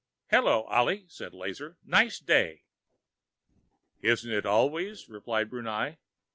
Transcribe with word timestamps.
"Hello, 0.31 0.63
Ollie," 0.63 1.05
said 1.09 1.31
Lazar. 1.31 1.77
"Nice 1.85 2.17
day." 2.17 2.63
"Isn't 4.01 4.31
it 4.31 4.47
always?" 4.47 5.07
replied 5.07 5.51
Brunei. 5.51 5.97